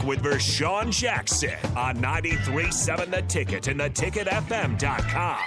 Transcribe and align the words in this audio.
Back 0.00 0.08
with 0.08 0.22
Vershawn 0.22 0.90
Jackson 0.90 1.54
on 1.76 1.96
93.7 1.96 3.10
The 3.10 3.22
Ticket 3.22 3.68
and 3.68 3.80
theticketfm.com. 3.80 5.38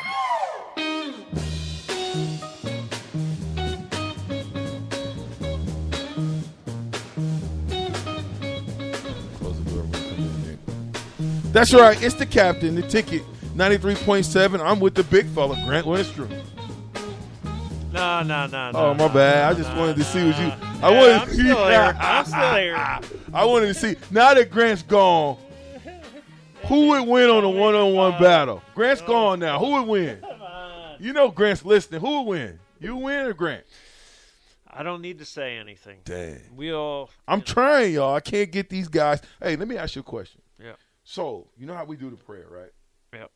That's 11.52 11.74
right. 11.74 12.02
It's 12.02 12.16
the 12.16 12.26
captain, 12.26 12.76
the 12.76 12.82
ticket, 12.82 13.22
93.7. 13.55 14.60
I'm 14.60 14.80
with 14.80 14.96
the 14.96 15.04
big 15.04 15.27
fella, 15.27 15.55
Grant 15.66 15.88
Lindstrom. 15.88 16.30
No, 17.91 18.24
no, 18.24 18.48
no, 18.48 18.72
no. 18.72 18.72
Oh, 18.74 18.94
my 18.94 19.08
no, 19.08 19.13
bad. 19.13 19.52
I 19.52 19.55
just 19.55 19.70
no, 19.72 19.80
wanted 19.80 19.96
to 19.98 20.04
see 20.04 20.26
what 20.26 20.40
you. 20.40 20.73
I 20.84 20.92
wanted 20.92 21.16
I'm 21.16 21.28
to 21.28 21.34
still 21.34 21.68
here. 21.68 21.98
I'm 22.00 22.26
still 22.26 22.55
here. 22.55 22.76
I 23.34 23.46
wanted 23.46 23.68
to 23.68 23.74
see. 23.74 23.96
Now 24.12 24.34
that 24.34 24.52
Grant's 24.52 24.84
gone, 24.84 25.38
who 26.66 26.90
would 26.90 27.08
win 27.08 27.30
on 27.30 27.44
a 27.44 27.50
one 27.50 27.76
on 27.76 27.94
one 27.94 28.20
battle? 28.22 28.62
Grant's 28.76 29.02
oh. 29.04 29.07
gone 29.07 29.40
now. 29.40 29.60
Who 29.60 29.72
would 29.72 29.88
win? 29.88 30.24
You 30.99 31.13
know 31.13 31.30
Grant's 31.32 31.63
listening. 31.63 32.02
Who 32.02 32.24
would 32.24 32.30
win? 32.30 32.60
You 32.80 32.98
win 32.98 33.27
or 33.27 33.34
Grant? 33.34 33.63
I 34.70 34.84
don't 34.84 35.02
need 35.02 35.20
to 35.20 35.26
say 35.26 35.57
anything. 35.57 35.99
Dang. 36.04 36.41
We 36.55 36.74
all. 36.74 37.10
I'm 37.27 37.41
trying, 37.41 37.94
y'all. 37.94 38.16
I 38.16 38.20
can't 38.20 38.52
get 38.52 38.70
these 38.70 38.88
guys. 38.88 39.22
Hey, 39.41 39.55
let 39.55 39.68
me 39.68 39.77
ask 39.77 39.96
you 39.96 40.02
a 40.02 40.04
question. 40.04 40.41
Yeah. 40.62 40.74
So, 41.04 41.48
you 41.57 41.66
know 41.66 41.76
how 41.76 41.85
we 41.85 41.96
do 41.96 42.10
the 42.10 42.18
prayer, 42.18 42.48
right? 42.50 42.72
Yep. 43.13 43.32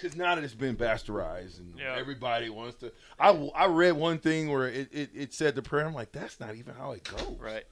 Because 0.00 0.16
now 0.16 0.36
that 0.36 0.44
it's 0.44 0.54
been 0.54 0.76
bastardized 0.76 1.58
and 1.58 1.74
Yeah. 1.76 1.96
everybody 1.98 2.48
wants 2.50 2.76
to. 2.78 2.92
I, 3.18 3.30
I 3.54 3.66
read 3.66 3.92
one 3.92 4.18
thing 4.18 4.48
where 4.50 4.68
it, 4.68 4.88
it, 4.92 5.10
it 5.12 5.34
said 5.34 5.56
the 5.56 5.62
prayer. 5.62 5.84
I'm 5.84 5.92
like, 5.92 6.12
that's 6.12 6.38
not 6.38 6.54
even 6.54 6.74
how 6.74 6.92
it 6.92 7.02
goes. 7.02 7.36
Right. 7.40 7.64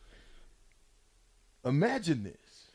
Imagine 1.65 2.25
this. 2.25 2.67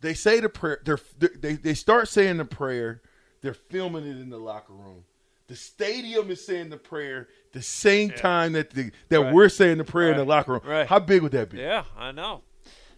They 0.00 0.14
say 0.14 0.40
the 0.40 0.48
prayer. 0.48 0.80
They're, 0.84 0.98
they 1.38 1.54
they 1.54 1.74
start 1.74 2.08
saying 2.08 2.36
the 2.36 2.44
prayer. 2.44 3.02
They're 3.40 3.54
filming 3.54 4.04
it 4.06 4.18
in 4.18 4.30
the 4.30 4.38
locker 4.38 4.72
room. 4.72 5.04
The 5.48 5.56
stadium 5.56 6.30
is 6.30 6.44
saying 6.44 6.68
the 6.68 6.76
prayer 6.76 7.28
the 7.52 7.62
same 7.62 8.10
time 8.10 8.52
that 8.52 8.70
the, 8.70 8.90
that 9.08 9.20
Right. 9.20 9.32
we're 9.34 9.48
saying 9.48 9.78
the 9.78 9.84
prayer 9.84 10.10
in 10.10 10.18
the 10.18 10.24
locker 10.24 10.52
room. 10.52 10.60
Right. 10.64 10.86
How 10.86 10.98
big 10.98 11.22
would 11.22 11.32
that 11.32 11.48
be? 11.50 11.58
Yeah, 11.58 11.84
I 11.96 12.12
know. 12.12 12.42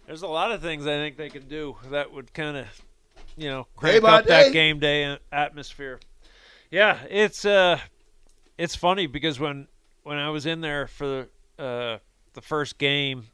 There's 0.05 0.21
a 0.23 0.27
lot 0.27 0.51
of 0.51 0.61
things 0.61 0.85
I 0.85 0.97
think 0.97 1.15
they 1.15 1.29
could 1.29 1.47
do 1.47 1.77
that 1.89 2.11
would 2.11 2.33
kind 2.33 2.57
of, 2.57 2.67
you 3.37 3.49
know, 3.49 3.63
Day 3.81 3.99
crank 3.99 4.03
up 4.03 4.25
that 4.25 4.51
game 4.53 4.79
day 4.79 5.17
atmosphere. 5.31 5.99
Yeah, 6.69 6.99
it's 7.09 7.45
uh, 7.45 7.79
it's 8.57 8.75
funny 8.75 9.07
because 9.07 9.39
when 9.39 9.67
when 10.03 10.17
I 10.17 10.29
was 10.29 10.45
in 10.45 10.61
there 10.61 10.87
for 10.87 11.27
uh, 11.59 11.97
the 12.33 12.41
first 12.41 12.77
game 12.77 13.27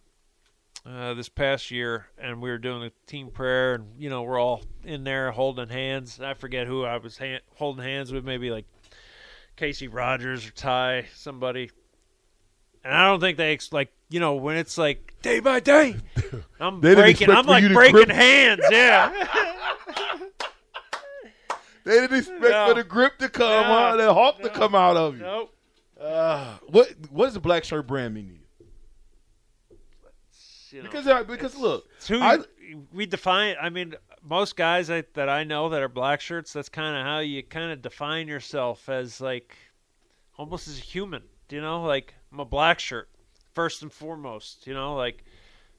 uh, 0.85 1.13
this 1.13 1.29
past 1.29 1.69
year, 1.69 2.07
and 2.17 2.41
we 2.41 2.49
were 2.49 2.57
doing 2.57 2.81
the 2.81 2.91
team 3.05 3.29
prayer, 3.29 3.75
and 3.75 3.99
you 3.99 4.09
know 4.09 4.23
we're 4.23 4.39
all 4.39 4.63
in 4.83 5.03
there 5.03 5.31
holding 5.31 5.69
hands. 5.69 6.19
I 6.19 6.33
forget 6.33 6.67
who 6.67 6.83
I 6.83 6.97
was 6.97 7.17
hand, 7.17 7.41
holding 7.55 7.83
hands 7.83 8.11
with, 8.11 8.25
maybe 8.25 8.49
like 8.49 8.65
Casey 9.55 9.87
Rogers 9.87 10.47
or 10.47 10.51
Ty, 10.51 11.07
somebody. 11.15 11.69
And 12.83 12.93
I 12.93 13.05
don't 13.07 13.19
think 13.19 13.37
they 13.37 13.51
ex- 13.53 13.73
like 13.73 13.91
you 14.09 14.19
know 14.19 14.35
when 14.35 14.55
it's 14.55 14.77
like 14.77 15.13
day 15.21 15.39
by 15.39 15.59
day. 15.59 15.97
I'm 16.59 16.79
breaking. 16.79 17.29
I'm 17.29 17.45
like 17.45 17.71
breaking 17.71 18.05
grip- 18.05 18.09
hands. 18.09 18.61
Yeah. 18.71 19.27
They 21.87 22.01
didn't 22.01 22.17
expect 22.17 22.41
No. 22.41 22.67
for 22.67 22.73
the 22.75 22.83
grip 22.83 23.17
to 23.19 23.29
come 23.29 23.47
No. 23.67 23.73
out, 23.73 23.95
the 23.97 24.13
hawk 24.13 24.41
to 24.41 24.49
come 24.49 24.75
out 24.75 24.97
of 24.97 25.15
you. 25.15 25.21
nope. 25.21 25.53
Uh, 25.99 26.57
what 26.67 26.89
what 27.09 27.25
does 27.25 27.33
the 27.33 27.39
black 27.39 27.63
shirt 27.63 27.87
brand 27.87 28.13
mean 28.13 28.27
to 28.27 28.33
you? 28.33 28.39
You 30.71 30.83
know, 30.83 30.89
Because 30.89 31.07
uh, 31.07 31.23
because 31.23 31.55
look, 31.55 31.85
who 32.07 32.19
I- 32.19 32.39
we 32.91 33.05
define. 33.05 33.55
I 33.61 33.69
mean, 33.69 33.95
most 34.21 34.57
guys 34.57 34.89
I, 34.89 35.03
that 35.13 35.29
I 35.29 35.45
know 35.45 35.69
that 35.69 35.81
are 35.81 35.87
black 35.87 36.19
shirts. 36.19 36.51
That's 36.51 36.67
kind 36.69 36.97
of 36.97 37.05
how 37.05 37.19
you 37.19 37.41
kind 37.41 37.71
of 37.71 37.81
define 37.81 38.27
yourself 38.27 38.89
as 38.89 39.21
like 39.21 39.55
almost 40.37 40.67
as 40.67 40.77
a 40.77 40.81
human. 40.81 41.23
You 41.49 41.61
know, 41.61 41.83
like 41.83 42.13
I'm 42.33 42.41
a 42.41 42.45
black 42.45 42.79
shirt 42.79 43.07
first 43.53 43.81
and 43.81 43.91
foremost. 43.91 44.67
You 44.67 44.73
know, 44.73 44.95
like 44.95 45.23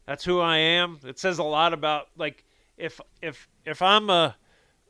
that's 0.06 0.24
who 0.24 0.40
I 0.40 0.56
am. 0.56 0.98
It 1.04 1.18
says 1.18 1.38
a 1.38 1.42
lot 1.44 1.74
about 1.74 2.08
like 2.16 2.44
if 2.78 2.98
if 3.20 3.46
if 3.66 3.82
I'm 3.82 4.08
a 4.08 4.34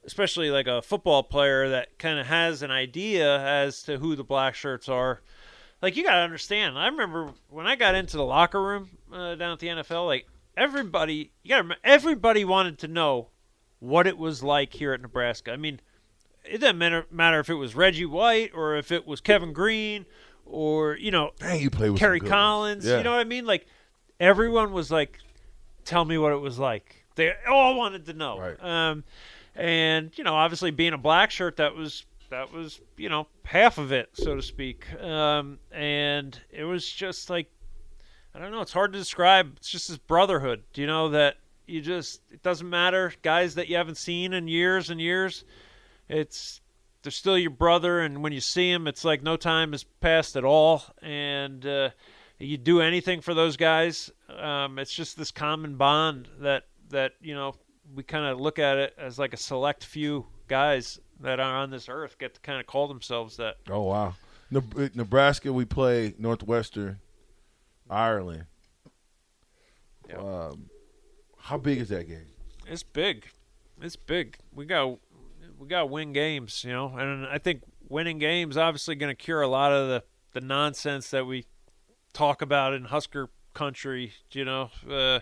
especially 0.04 0.50
like 0.50 0.66
a 0.66 0.82
football 0.82 1.22
player 1.22 1.70
that 1.70 1.98
kind 1.98 2.18
of 2.18 2.26
has 2.26 2.62
an 2.62 2.70
idea 2.70 3.40
as 3.40 3.82
to 3.84 3.98
who 3.98 4.16
the 4.16 4.24
black 4.24 4.54
shirts 4.54 4.88
are. 4.88 5.20
Like 5.80 5.96
you 5.96 6.04
got 6.04 6.14
to 6.14 6.20
understand. 6.20 6.78
I 6.78 6.86
remember 6.86 7.32
when 7.48 7.66
I 7.66 7.76
got 7.76 7.94
into 7.94 8.16
the 8.16 8.24
locker 8.24 8.62
room 8.62 8.88
uh, 9.12 9.34
down 9.36 9.52
at 9.52 9.58
the 9.58 9.68
NFL. 9.68 10.06
Like 10.06 10.26
everybody, 10.56 11.32
you 11.42 11.50
got 11.50 11.76
everybody 11.84 12.44
wanted 12.44 12.78
to 12.80 12.88
know 12.88 13.28
what 13.78 14.06
it 14.06 14.18
was 14.18 14.42
like 14.42 14.72
here 14.72 14.92
at 14.92 15.00
Nebraska. 15.00 15.52
I 15.52 15.56
mean, 15.56 15.80
it 16.44 16.58
doesn't 16.58 16.78
matter, 16.78 17.06
matter 17.10 17.38
if 17.38 17.48
it 17.48 17.54
was 17.54 17.74
Reggie 17.76 18.06
White 18.06 18.50
or 18.54 18.76
if 18.76 18.90
it 18.90 19.06
was 19.06 19.20
Kevin 19.20 19.52
Greene 19.52 20.06
or 20.44 20.96
you 20.96 21.10
know 21.10 21.30
dang, 21.38 21.60
you 21.60 21.70
play 21.70 21.90
with 21.90 22.00
Kerry 22.00 22.18
some 22.18 22.26
good 22.26 22.32
ones. 22.32 22.40
Collins. 22.40 22.86
Yeah. 22.86 22.98
You 22.98 23.04
know 23.04 23.12
what 23.12 23.20
I 23.20 23.24
mean? 23.24 23.46
Like 23.46 23.66
everyone 24.18 24.72
was 24.72 24.90
like, 24.90 25.18
"Tell 25.84 26.04
me 26.04 26.18
what 26.18 26.32
it 26.32 26.40
was 26.40 26.58
like." 26.58 27.04
They 27.14 27.32
all 27.48 27.76
wanted 27.76 28.06
to 28.06 28.12
know. 28.12 28.38
Right. 28.38 28.62
Um, 28.62 29.04
and 29.58 30.16
you 30.16 30.24
know, 30.24 30.34
obviously, 30.34 30.70
being 30.70 30.92
a 30.92 30.98
black 30.98 31.30
shirt, 31.30 31.56
that 31.56 31.74
was 31.74 32.06
that 32.30 32.52
was 32.52 32.80
you 32.96 33.08
know 33.08 33.26
half 33.44 33.78
of 33.78 33.92
it, 33.92 34.10
so 34.12 34.36
to 34.36 34.42
speak. 34.42 34.90
Um, 35.00 35.58
and 35.72 36.38
it 36.50 36.64
was 36.64 36.88
just 36.88 37.28
like 37.28 37.50
I 38.34 38.38
don't 38.38 38.52
know. 38.52 38.60
It's 38.60 38.72
hard 38.72 38.92
to 38.92 38.98
describe. 38.98 39.54
It's 39.56 39.68
just 39.68 39.88
this 39.88 39.98
brotherhood. 39.98 40.62
You 40.74 40.86
know 40.86 41.08
that 41.10 41.36
you 41.66 41.80
just 41.80 42.20
it 42.30 42.42
doesn't 42.42 42.70
matter 42.70 43.12
guys 43.22 43.56
that 43.56 43.68
you 43.68 43.76
haven't 43.76 43.96
seen 43.96 44.32
in 44.32 44.46
years 44.46 44.90
and 44.90 45.00
years. 45.00 45.44
It's 46.08 46.60
they're 47.02 47.10
still 47.10 47.36
your 47.36 47.50
brother, 47.50 48.00
and 48.00 48.22
when 48.22 48.32
you 48.32 48.40
see 48.40 48.72
them, 48.72 48.86
it's 48.86 49.04
like 49.04 49.22
no 49.22 49.36
time 49.36 49.72
has 49.72 49.82
passed 49.82 50.36
at 50.36 50.44
all. 50.44 50.84
And 51.02 51.66
uh, 51.66 51.90
you 52.38 52.56
do 52.58 52.80
anything 52.80 53.22
for 53.22 53.34
those 53.34 53.56
guys. 53.56 54.10
Um, 54.28 54.78
it's 54.78 54.94
just 54.94 55.16
this 55.16 55.32
common 55.32 55.76
bond 55.76 56.28
that 56.40 56.64
that 56.90 57.14
you 57.20 57.34
know 57.34 57.54
we 57.94 58.02
kind 58.02 58.26
of 58.26 58.40
look 58.40 58.58
at 58.58 58.76
it 58.78 58.94
as 58.98 59.18
like 59.18 59.32
a 59.32 59.36
select 59.36 59.84
few 59.84 60.26
guys 60.46 60.98
that 61.20 61.40
are 61.40 61.56
on 61.56 61.70
this 61.70 61.88
earth 61.88 62.18
get 62.18 62.34
to 62.34 62.40
kind 62.40 62.60
of 62.60 62.66
call 62.66 62.88
themselves 62.88 63.36
that. 63.36 63.56
Oh 63.70 63.82
wow, 63.82 64.14
Ne- 64.50 64.90
Nebraska. 64.94 65.52
We 65.52 65.64
play 65.64 66.14
Northwestern, 66.18 66.98
Ireland. 67.88 68.46
Yeah. 70.08 70.16
Um, 70.16 70.70
how 71.38 71.58
big 71.58 71.78
is 71.78 71.88
that 71.90 72.08
game? 72.08 72.26
It's 72.66 72.82
big. 72.82 73.26
It's 73.80 73.96
big. 73.96 74.36
We 74.54 74.64
got 74.64 74.98
we 75.58 75.68
got 75.68 75.80
to 75.80 75.86
win 75.86 76.12
games, 76.12 76.64
you 76.64 76.72
know, 76.72 76.96
and 76.96 77.26
I 77.26 77.38
think 77.38 77.62
winning 77.88 78.18
games 78.18 78.56
obviously 78.56 78.94
going 78.94 79.14
to 79.14 79.20
cure 79.20 79.42
a 79.42 79.48
lot 79.48 79.72
of 79.72 79.88
the 79.88 80.04
the 80.32 80.40
nonsense 80.40 81.10
that 81.10 81.26
we 81.26 81.46
talk 82.12 82.42
about 82.42 82.74
in 82.74 82.84
Husker 82.84 83.30
country, 83.54 84.12
you 84.30 84.44
know, 84.44 84.70
uh, 84.88 85.20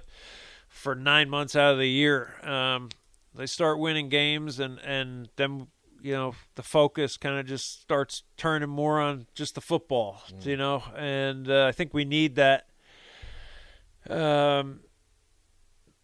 for 0.77 0.95
nine 0.95 1.29
months 1.29 1.57
out 1.57 1.73
of 1.73 1.79
the 1.79 1.89
year. 1.89 2.35
Um, 2.43 2.91
they 3.35 3.47
start 3.47 3.79
winning 3.79 4.09
games, 4.09 4.61
and 4.61 4.79
and 4.81 5.29
then 5.37 5.69
you 6.01 6.13
know 6.13 6.35
the 6.55 6.63
focus 6.63 7.17
kind 7.17 7.39
of 7.39 7.47
just 7.47 7.83
starts 7.83 8.23
turning 8.37 8.69
more 8.69 9.01
on 9.01 9.27
just 9.35 9.55
the 9.55 9.61
football, 9.61 10.23
you 10.43 10.57
know, 10.57 10.83
and 10.97 11.51
uh, 11.51 11.67
I 11.67 11.73
think 11.73 11.93
we 11.93 12.05
need 12.05 12.37
that. 12.37 12.67
Um, 14.09 14.81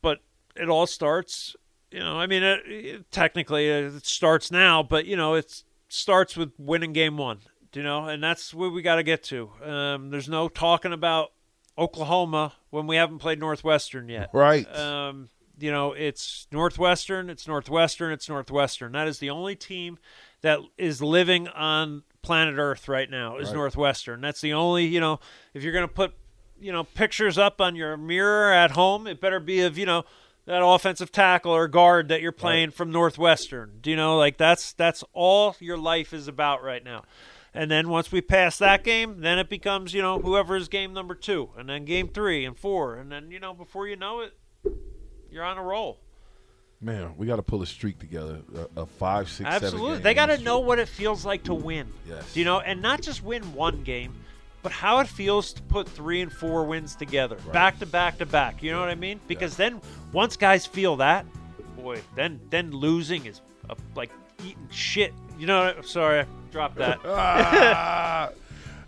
but 0.01 0.19
it 0.57 0.69
all 0.69 0.87
starts 0.87 1.55
you 1.93 2.01
know 2.01 2.19
i 2.19 2.27
mean 2.27 2.43
it, 2.43 2.61
it, 2.67 3.11
technically 3.11 3.69
it 3.69 4.05
starts 4.05 4.51
now 4.51 4.83
but 4.83 5.07
you 5.07 5.17
know 5.17 5.35
it 5.35 5.63
starts 5.89 6.37
with 6.37 6.53
winning 6.59 6.93
game 6.93 7.17
one 7.17 7.39
you 7.75 7.83
know 7.83 8.07
and 8.07 8.23
that's 8.23 8.53
where 8.53 8.71
we 8.71 8.83
got 8.83 8.97
to 8.97 9.03
get 9.03 9.23
to 9.23 9.51
um, 9.65 10.11
there's 10.11 10.29
no 10.29 10.49
talking 10.49 10.93
about 10.93 11.33
oklahoma 11.79 12.53
when 12.71 12.87
we 12.87 12.97
haven't 12.97 13.19
played 13.19 13.39
northwestern 13.41 14.09
yet 14.09 14.31
Right. 14.33 14.67
um, 14.77 15.29
you 15.59 15.71
know 15.71 15.93
it's 15.93 16.47
northwestern 16.53 17.31
it's 17.31 17.47
northwestern 17.49 18.13
it's 18.13 18.29
northwestern 18.29 18.93
that 18.93 19.09
is 19.09 19.19
the 19.19 19.31
only 19.31 19.55
team 19.57 19.99
that 20.43 20.59
is 20.77 21.01
living 21.03 21.49
on 21.49 22.03
planet 22.23 22.57
earth 22.59 22.89
right 22.89 23.11
now 23.11 23.39
is 23.39 23.49
Right. 23.49 23.55
northwestern 23.57 24.21
that's 24.21 24.41
the 24.41 24.53
only 24.53 24.85
you 24.87 25.01
know 25.01 25.19
if 25.55 25.63
you're 25.63 25.73
going 25.73 25.89
to 25.89 25.93
put 25.93 26.15
you 26.61 26.73
know 26.73 26.85
pictures 26.85 27.39
up 27.39 27.61
on 27.61 27.75
your 27.75 27.97
mirror 27.97 28.53
at 28.53 28.73
home 28.73 29.07
it 29.07 29.21
better 29.21 29.41
be 29.41 29.61
of 29.63 29.77
you 29.79 29.87
know 29.87 30.05
that 30.45 30.65
offensive 30.65 31.13
tackle 31.13 31.53
or 31.53 31.69
guard 31.69 32.09
that 32.09 32.21
you're 32.21 32.33
playing 32.33 32.71
right. 32.71 32.75
from 32.75 32.91
Northwestern. 32.91 33.79
Do 33.81 33.91
you 33.91 33.97
know 33.97 34.19
like 34.19 34.37
that's 34.39 34.73
that's 34.73 35.05
all 35.13 35.55
your 35.61 35.79
life 35.79 36.13
is 36.13 36.27
about 36.27 36.65
right 36.65 36.83
now. 36.83 37.05
And 37.55 37.71
then 37.71 37.89
once 37.89 38.11
we 38.11 38.23
pass 38.23 38.59
that 38.59 38.83
game, 38.83 39.21
then 39.21 39.39
it 39.39 39.49
becomes, 39.51 39.93
you 39.93 40.01
know, 40.01 40.19
whoever 40.19 40.57
is 40.57 40.69
game 40.69 40.95
number 40.95 41.15
2 41.15 41.51
and 41.59 41.69
then 41.69 41.85
game 41.85 42.09
3 42.09 42.47
and 42.47 42.57
4 42.57 42.97
and 42.97 43.13
then, 43.13 43.31
you 43.31 43.39
know, 43.39 43.53
before 43.53 43.87
you 43.87 43.97
know 43.97 44.21
it, 44.21 44.33
you're 45.31 45.45
on 45.45 45.59
a 45.59 45.63
roll. 45.63 46.01
Man, 46.81 47.15
we 47.17 47.27
got 47.27 47.37
to 47.37 47.43
pull 47.43 47.63
a 47.63 47.67
streak 47.67 48.01
together. 48.01 48.41
A, 48.77 48.81
a 48.81 48.87
five, 48.87 49.31
six, 49.31 49.49
Absolutely. 49.49 49.99
They 49.99 50.15
got 50.15 50.27
to 50.27 50.39
know 50.39 50.59
what 50.59 50.81
it 50.81 50.89
feels 50.89 51.25
like 51.25 51.45
to 51.45 51.55
win. 51.55 51.87
Yes. 52.09 52.35
You 52.35 52.45
know, 52.45 52.59
and 52.59 52.83
not 52.83 53.01
just 53.01 53.23
win 53.23 53.43
one 53.55 53.85
game, 53.85 54.13
but 54.63 54.73
how 54.73 54.99
it 54.99 55.07
feels 55.07 55.53
to 55.53 55.63
put 55.63 55.89
three 55.89 56.23
and 56.23 56.33
four 56.33 56.65
wins 56.65 56.97
together, 56.97 57.37
right. 57.37 57.53
back 57.53 57.79
to 57.79 57.87
back 57.87 58.19
to 58.19 58.27
back. 58.27 58.65
You 58.65 58.73
know 58.73 58.81
what 58.81 58.89
I 58.89 58.97
mean? 58.97 59.21
Because 59.29 59.53
yeah. 59.53 59.71
then 59.71 59.81
once 60.13 60.37
guys 60.37 60.67
feel 60.67 60.97
that, 60.97 61.25
boy, 61.77 62.01
then 62.17 62.41
then 62.51 62.73
losing 62.73 63.27
is 63.27 63.41
a, 63.71 63.77
like 63.95 64.11
eating 64.45 64.69
shit. 64.73 65.15
You 65.39 65.47
know? 65.47 65.75
What, 65.77 65.87
sorry, 65.87 66.25
I 66.53 66.55
dropped 66.55 66.77
that. 66.77 67.01
ah, 67.07 68.31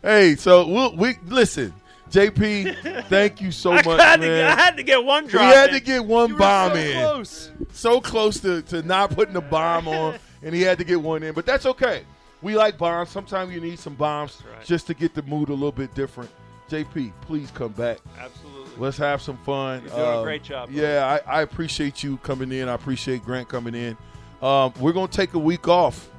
hey, 0.02 0.36
so 0.36 0.66
we'll, 0.66 0.94
we 0.96 1.16
listen. 1.26 1.72
JP, 2.10 3.06
thank 3.06 3.40
you 3.40 3.50
so 3.50 3.72
much, 3.72 3.86
had 3.86 4.20
man. 4.20 4.44
To, 4.44 4.46
I 4.46 4.62
had 4.62 4.76
to 4.76 4.82
get 4.82 5.02
one 5.02 5.26
drop. 5.26 5.48
We 5.48 5.54
had 5.54 5.70
in. 5.70 5.74
to 5.76 5.80
get 5.80 6.04
one 6.04 6.28
you 6.28 6.36
bomb 6.36 6.72
so 6.72 6.76
in. 6.76 6.92
Close. 6.92 7.50
So 7.72 8.00
close 8.00 8.40
to, 8.40 8.60
to 8.62 8.82
not 8.82 9.10
putting 9.10 9.34
the 9.34 9.40
bomb 9.40 9.88
on, 9.88 10.18
and 10.42 10.54
he 10.54 10.60
had 10.60 10.76
to 10.78 10.84
get 10.84 11.00
one 11.00 11.22
in. 11.22 11.32
But 11.32 11.46
that's 11.46 11.64
okay. 11.64 12.04
We 12.42 12.54
like 12.54 12.76
bombs. 12.76 13.08
Sometimes 13.08 13.52
you 13.52 13.60
need 13.60 13.78
some 13.78 13.94
bombs 13.94 14.42
right. 14.48 14.64
just 14.64 14.86
to 14.88 14.94
get 14.94 15.14
the 15.14 15.22
mood 15.22 15.48
a 15.48 15.54
little 15.54 15.72
bit 15.72 15.94
different. 15.94 16.30
JP, 16.68 17.12
please 17.22 17.50
come 17.50 17.72
back. 17.72 17.98
Absolutely. 18.18 18.72
Let's 18.76 18.98
have 18.98 19.22
some 19.22 19.38
fun. 19.38 19.80
You're 19.82 19.90
doing 19.90 20.02
um, 20.02 20.18
a 20.18 20.22
great 20.22 20.42
job. 20.42 20.68
Yeah, 20.70 21.20
I, 21.26 21.38
I, 21.38 21.42
appreciate 21.42 22.02
you 22.02 22.18
coming 22.18 22.52
in. 22.52 22.68
I 22.68 22.74
appreciate 22.74 23.24
Grant 23.24 23.48
coming 23.48 23.74
in. 23.74 23.96
Um, 24.42 24.72
we're 24.78 24.92
going 24.92 25.08
to 25.08 25.16
take 25.16 25.34
a 25.34 25.38
week 25.38 25.68
off. 25.68 26.10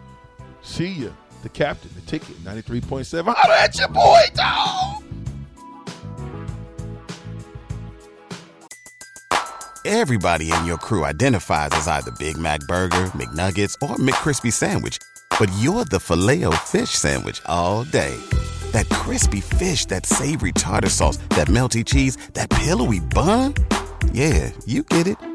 See 0.61 0.87
you. 0.87 1.15
The 1.45 1.49
captain, 1.49 1.91
the 1.93 2.01
ticket, 2.01 2.43
93.7. 2.43 3.23
Holla 3.37 3.55
at 3.59 3.77
your 3.77 3.87
boy, 3.89 4.19
dog. 4.33 5.03
Everybody 9.85 10.51
in 10.51 10.65
your 10.65 10.79
crew 10.79 11.05
identifies 11.05 11.69
as 11.73 11.87
either 11.87 12.09
Big 12.17 12.35
Mac 12.39 12.61
Burger, 12.61 13.11
McNuggets, 13.13 13.75
or 13.87 13.97
McCrispy 13.97 14.51
Sandwich. 14.51 14.97
But 15.39 15.51
you're 15.59 15.85
the 15.85 15.99
filet 15.99 16.45
fish 16.63 16.89
Sandwich 16.89 17.43
all 17.45 17.83
day. 17.83 18.19
That 18.71 18.89
crispy 18.89 19.41
fish, 19.41 19.85
that 19.85 20.07
savory 20.07 20.51
tartar 20.51 20.89
sauce, 20.89 21.17
that 21.37 21.47
melty 21.47 21.85
cheese, 21.85 22.15
that 22.33 22.49
pillowy 22.49 23.01
bun. 23.01 23.53
Yeah, 24.11 24.49
you 24.65 24.81
get 24.81 25.05
it. 25.05 25.34